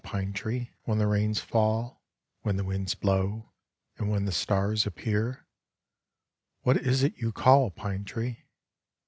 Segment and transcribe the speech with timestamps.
[0.03, 2.03] Pine tree, when the rains fall,
[2.41, 3.53] when the winds blow,
[3.99, 5.45] and when the stars appear,
[6.63, 7.69] what is it you call.
[7.69, 8.45] Pine tree?